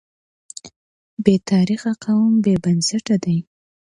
بې 1.23 1.35
تاریخه 1.49 1.91
قوم 2.03 2.31
بې 2.43 2.53
بنسټه 2.63 3.15
دی. 3.23 3.37